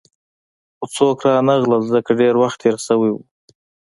[0.77, 3.21] خو څوک رانغلل، ځکه ډېر وخت تېر شوی وو.